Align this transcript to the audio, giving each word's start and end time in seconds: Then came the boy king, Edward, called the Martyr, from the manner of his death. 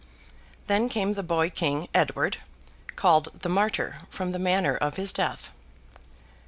Then 0.65 0.89
came 0.89 1.13
the 1.13 1.21
boy 1.21 1.51
king, 1.51 1.87
Edward, 1.93 2.37
called 2.95 3.29
the 3.39 3.49
Martyr, 3.49 3.97
from 4.09 4.31
the 4.31 4.39
manner 4.39 4.75
of 4.75 4.95
his 4.95 5.13
death. 5.13 5.51